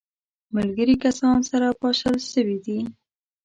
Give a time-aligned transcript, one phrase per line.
[0.55, 2.79] ملګري کسان سره پاشل سوي دي.